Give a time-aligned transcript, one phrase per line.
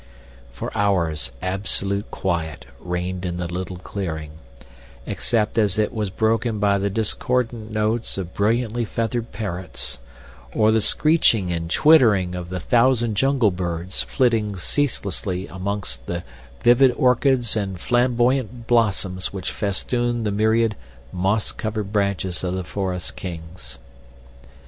[0.51, 4.31] For hours absolute quiet reigned in the little clearing,
[5.05, 9.99] except as it was broken by the discordant notes of brilliantly feathered parrots,
[10.55, 16.23] or the screeching and twittering of the thousand jungle birds flitting ceaselessly amongst the
[16.63, 20.75] vivid orchids and flamboyant blossoms which festooned the myriad,
[21.13, 23.77] moss covered branches of the forest kings.